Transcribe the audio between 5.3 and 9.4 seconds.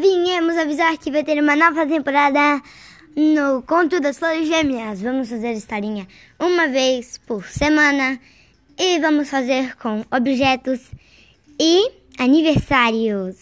historinha uma vez por semana e vamos